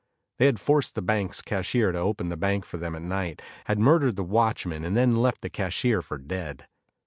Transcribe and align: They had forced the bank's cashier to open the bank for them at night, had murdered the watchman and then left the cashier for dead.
They 0.39 0.47
had 0.47 0.59
forced 0.59 0.95
the 0.95 1.03
bank's 1.03 1.43
cashier 1.43 1.91
to 1.91 1.99
open 1.99 2.29
the 2.29 2.35
bank 2.35 2.65
for 2.65 2.77
them 2.77 2.95
at 2.95 3.03
night, 3.03 3.39
had 3.65 3.77
murdered 3.77 4.15
the 4.15 4.23
watchman 4.23 4.83
and 4.83 4.97
then 4.97 5.11
left 5.15 5.41
the 5.41 5.49
cashier 5.51 6.01
for 6.01 6.17
dead. 6.17 6.65